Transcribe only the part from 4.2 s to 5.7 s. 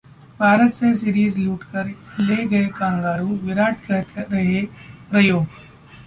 रह गए 'प्रयोग'